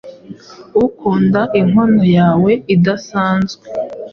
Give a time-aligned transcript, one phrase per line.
[0.83, 3.65] Ukunda inkono yawe idasanzwe?